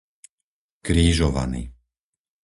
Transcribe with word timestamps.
Krížovany 0.85 1.61